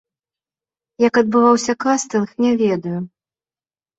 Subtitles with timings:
[1.07, 2.99] Як адбываўся кастынг, не ведаю.